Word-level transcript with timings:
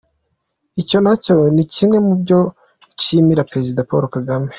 Icyo 0.81 0.97
na 1.05 1.13
cyo 1.23 1.35
ni 1.53 1.63
kimwe 1.73 1.97
mu 2.05 2.13
byo 2.21 2.39
nshimira 2.95 3.47
Perezida 3.51 3.87
Paul 3.89 4.05
Kagame. 4.15 4.49